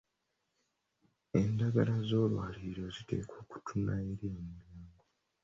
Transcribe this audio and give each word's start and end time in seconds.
Endagala 1.39 1.95
z'olwaliiro 2.07 2.83
ziteekwa 2.95 3.39
kutunula 3.49 3.93
eri 4.11 4.25
omulyango. 4.31 5.01